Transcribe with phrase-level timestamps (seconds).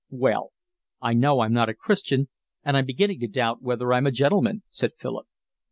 [0.09, 0.51] "Well,
[0.99, 2.27] I know I'm not a Christian
[2.65, 5.27] and I'm beginning to doubt whether I'm a gentleman," said Philip.